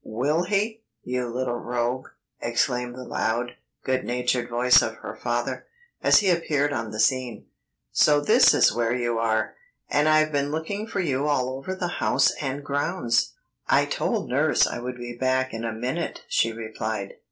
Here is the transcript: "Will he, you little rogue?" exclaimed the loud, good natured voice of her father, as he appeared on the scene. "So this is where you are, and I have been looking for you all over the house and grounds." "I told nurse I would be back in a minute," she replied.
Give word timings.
"Will 0.03 0.45
he, 0.45 0.81
you 1.03 1.27
little 1.31 1.59
rogue?" 1.59 2.07
exclaimed 2.41 2.95
the 2.95 3.03
loud, 3.03 3.51
good 3.83 4.03
natured 4.03 4.49
voice 4.49 4.81
of 4.81 4.95
her 4.95 5.15
father, 5.15 5.67
as 6.01 6.21
he 6.21 6.31
appeared 6.31 6.73
on 6.73 6.89
the 6.89 6.99
scene. 6.99 7.45
"So 7.91 8.19
this 8.19 8.51
is 8.51 8.73
where 8.73 8.95
you 8.95 9.19
are, 9.19 9.53
and 9.91 10.09
I 10.09 10.17
have 10.21 10.31
been 10.31 10.49
looking 10.49 10.87
for 10.87 11.01
you 11.01 11.27
all 11.27 11.49
over 11.49 11.75
the 11.75 11.99
house 12.01 12.31
and 12.41 12.63
grounds." 12.63 13.33
"I 13.67 13.85
told 13.85 14.27
nurse 14.27 14.65
I 14.65 14.79
would 14.79 14.97
be 14.97 15.13
back 15.15 15.53
in 15.53 15.63
a 15.63 15.71
minute," 15.71 16.23
she 16.27 16.51
replied. 16.51 17.17